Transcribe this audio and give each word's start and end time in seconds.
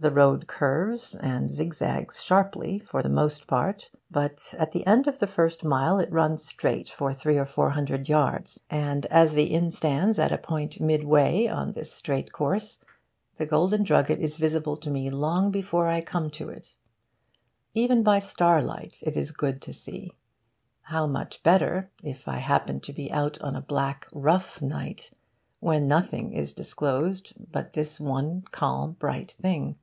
The 0.00 0.10
road 0.10 0.46
curves 0.46 1.14
and 1.14 1.48
zigzags 1.48 2.22
sharply, 2.22 2.78
for 2.78 3.02
the 3.02 3.08
most 3.08 3.46
part; 3.46 3.88
but 4.10 4.52
at 4.58 4.72
the 4.72 4.86
end 4.86 5.06
of 5.06 5.18
the 5.18 5.26
first 5.26 5.64
mile 5.64 5.98
it 5.98 6.12
runs 6.12 6.44
straight 6.44 6.90
for 6.90 7.14
three 7.14 7.38
or 7.38 7.46
four 7.46 7.70
hundred 7.70 8.06
yards; 8.06 8.60
and, 8.68 9.06
as 9.06 9.32
the 9.32 9.44
inn 9.44 9.70
stands 9.70 10.18
at 10.18 10.30
a 10.30 10.36
point 10.36 10.78
midway 10.78 11.46
on 11.46 11.72
this 11.72 11.90
straight 11.90 12.32
course, 12.32 12.84
the 13.38 13.46
Golden 13.46 13.82
Drugget 13.82 14.20
is 14.20 14.36
visible 14.36 14.76
to 14.76 14.90
me 14.90 15.08
long 15.08 15.50
before 15.50 15.88
I 15.88 16.02
come 16.02 16.28
to 16.32 16.50
it. 16.50 16.74
Even 17.72 18.02
by 18.02 18.18
starlight, 18.18 19.02
it 19.06 19.16
is 19.16 19.30
good 19.32 19.62
to 19.62 19.72
see. 19.72 20.12
How 20.82 21.06
much 21.06 21.42
better, 21.42 21.88
if 22.02 22.28
I 22.28 22.40
happen 22.40 22.80
to 22.80 22.92
be 22.92 23.10
out 23.10 23.40
on 23.40 23.56
a 23.56 23.62
black 23.62 24.06
rough 24.12 24.60
night 24.60 25.12
when 25.60 25.88
nothing 25.88 26.34
is 26.34 26.52
disclosed 26.52 27.32
but 27.50 27.72
this 27.72 27.98
one 27.98 28.42
calm 28.52 28.92
bright 28.98 29.30
thing. 29.40 29.76